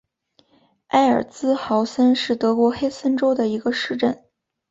[0.87, 4.25] 埃尔茨豪森是德国黑森州的一个市镇。